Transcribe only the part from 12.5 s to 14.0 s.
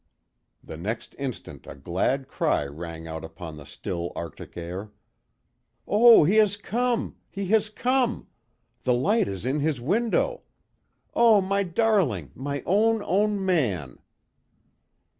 own, own man!"